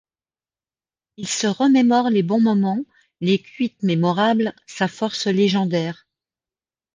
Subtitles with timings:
[1.17, 2.83] Ils se remémorent les bons moments,
[3.19, 6.07] les cuites mémorables, sa force légendaire.